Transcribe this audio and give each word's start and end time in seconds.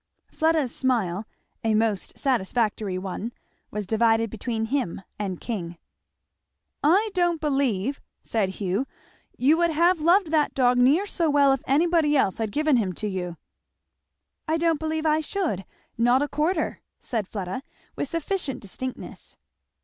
Fleda's 0.31 0.75
smile, 0.75 1.27
a 1.63 1.75
most 1.75 2.17
satisfactory 2.17 2.97
one, 2.97 3.31
was 3.69 3.85
divided 3.85 4.31
between 4.31 4.65
him 4.65 5.03
and 5.19 5.39
King. 5.39 5.77
"I 6.83 7.11
don't 7.13 7.39
believe," 7.39 8.01
said 8.23 8.49
Hugh, 8.49 8.87
"you 9.37 9.57
would 9.57 9.69
have 9.69 10.01
loved 10.01 10.31
that 10.31 10.55
dog 10.55 10.79
near 10.79 11.05
so 11.05 11.29
well 11.29 11.53
if 11.53 11.61
anybody 11.67 12.17
else 12.17 12.39
had 12.39 12.51
given 12.51 12.77
him 12.77 12.93
to 12.93 13.07
you." 13.07 13.37
"I 14.47 14.57
don't 14.57 14.79
believe 14.79 15.05
I 15.05 15.19
should! 15.19 15.65
not 15.99 16.23
a 16.23 16.27
quarter," 16.27 16.81
said 16.99 17.27
Fleda 17.27 17.61
with 17.95 18.07
sufficient 18.09 18.59
distinctness. 18.59 19.37